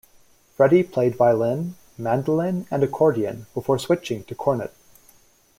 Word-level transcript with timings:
Freddie 0.57 0.81
played 0.81 1.15
violin, 1.15 1.75
mandolin, 1.95 2.65
and 2.71 2.83
accordion 2.83 3.45
before 3.53 3.77
switching 3.77 4.23
to 4.23 4.33
cornet. 4.33 4.73